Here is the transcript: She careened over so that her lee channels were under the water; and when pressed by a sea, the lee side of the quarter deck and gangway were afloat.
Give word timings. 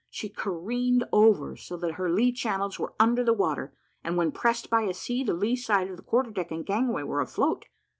She 0.09 0.29
careened 0.29 1.03
over 1.13 1.55
so 1.55 1.77
that 1.77 1.91
her 1.91 2.09
lee 2.09 2.31
channels 2.31 2.79
were 2.79 2.95
under 2.99 3.23
the 3.23 3.33
water; 3.35 3.71
and 4.03 4.17
when 4.17 4.31
pressed 4.31 4.67
by 4.67 4.81
a 4.81 4.95
sea, 4.95 5.23
the 5.23 5.35
lee 5.35 5.55
side 5.55 5.91
of 5.91 5.97
the 5.97 6.01
quarter 6.01 6.31
deck 6.31 6.49
and 6.49 6.65
gangway 6.65 7.03
were 7.03 7.21
afloat. 7.21 7.65